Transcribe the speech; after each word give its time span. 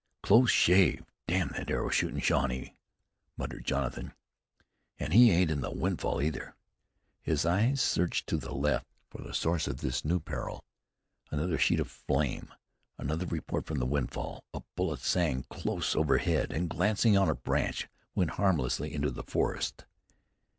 "Close 0.23 0.49
shave! 0.49 1.05
Damn 1.27 1.49
that 1.49 1.69
arrow 1.69 1.89
shootin' 1.89 2.19
Shawnee!" 2.21 2.75
muttered 3.37 3.63
Jonathan. 3.67 4.15
"An' 4.97 5.11
he 5.11 5.29
ain't 5.29 5.51
in 5.51 5.61
that 5.61 5.75
windfall 5.77 6.23
either." 6.23 6.55
His 7.21 7.45
eyes 7.45 7.81
searched 7.81 8.25
to 8.25 8.37
the 8.37 8.51
left 8.51 8.87
for 9.11 9.21
the 9.21 9.31
source 9.31 9.67
of 9.67 9.81
this 9.81 10.03
new 10.03 10.19
peril. 10.19 10.65
Another 11.29 11.59
sheet 11.59 11.79
of 11.79 11.87
flame, 11.91 12.51
another 12.97 13.27
report 13.27 13.67
from 13.67 13.77
the 13.77 13.85
windfall. 13.85 14.43
A 14.55 14.63
bullet 14.75 15.01
sang, 15.01 15.43
close 15.51 15.95
overhead, 15.95 16.51
and, 16.51 16.67
glancing 16.67 17.15
on 17.15 17.29
a 17.29 17.35
branch, 17.35 17.87
went 18.15 18.31
harmlessly 18.31 18.91
into 18.91 19.11
the 19.11 19.21
forest. 19.21 19.85